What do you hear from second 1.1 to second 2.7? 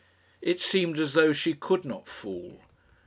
though she could not fall.